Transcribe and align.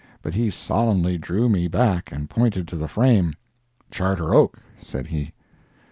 But 0.23 0.33
he 0.33 0.49
solemnly 0.49 1.19
drew 1.19 1.47
me 1.47 1.67
back 1.67 2.11
and 2.11 2.27
pointed 2.27 2.67
to 2.69 2.75
the 2.75 2.87
frame. 2.87 3.35
"Charter 3.91 4.33
Oak," 4.33 4.57
said 4.79 5.05
he. 5.05 5.31